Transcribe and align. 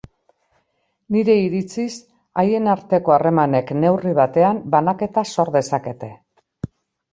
Nire 1.15 1.35
iritziz, 1.41 1.91
haien 2.45 2.71
arteko 2.73 3.15
harremanek, 3.17 3.75
neurri 3.83 4.17
batean, 4.23 4.65
banaketa 4.79 5.27
sor 5.37 5.55
dezakete. 5.61 6.13